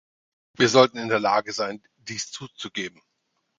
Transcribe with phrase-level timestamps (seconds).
[0.57, 3.03] Wir sollten in der Lage sein, dies zuzugeben.